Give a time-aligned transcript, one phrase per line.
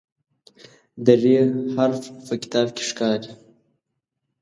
[1.05, 1.23] د "ر"
[1.75, 3.31] حرف په کتاب کې ښکاري.